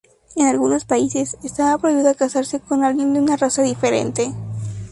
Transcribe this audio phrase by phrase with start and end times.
[0.35, 4.33] En algunos países, estaba prohibido casarse con alguien de una raza diferente.